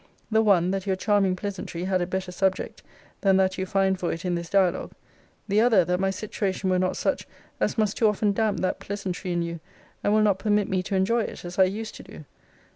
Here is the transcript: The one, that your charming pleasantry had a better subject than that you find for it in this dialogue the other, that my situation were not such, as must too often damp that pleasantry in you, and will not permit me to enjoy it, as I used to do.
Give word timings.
The 0.31 0.41
one, 0.41 0.71
that 0.71 0.87
your 0.87 0.95
charming 0.95 1.35
pleasantry 1.35 1.83
had 1.83 2.01
a 2.01 2.07
better 2.07 2.31
subject 2.31 2.81
than 3.21 3.37
that 3.37 3.59
you 3.59 3.67
find 3.67 3.99
for 3.99 4.11
it 4.11 4.25
in 4.25 4.33
this 4.33 4.49
dialogue 4.49 4.93
the 5.47 5.61
other, 5.61 5.85
that 5.85 5.99
my 5.99 6.09
situation 6.09 6.71
were 6.71 6.79
not 6.79 6.97
such, 6.97 7.27
as 7.59 7.77
must 7.77 7.97
too 7.97 8.07
often 8.07 8.33
damp 8.33 8.61
that 8.61 8.79
pleasantry 8.79 9.31
in 9.31 9.43
you, 9.43 9.59
and 10.03 10.11
will 10.11 10.23
not 10.23 10.39
permit 10.39 10.67
me 10.67 10.81
to 10.81 10.95
enjoy 10.95 11.21
it, 11.21 11.45
as 11.45 11.59
I 11.59 11.65
used 11.65 11.93
to 11.97 12.01
do. 12.01 12.25